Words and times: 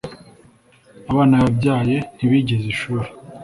abana 1.11 1.35
yabyaye 1.43 1.95
ntibigeze 2.15 2.65
ishuri 2.73 3.07